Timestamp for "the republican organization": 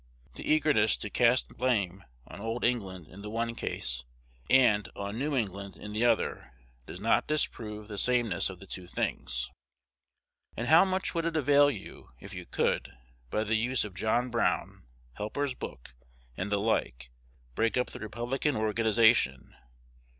17.91-19.53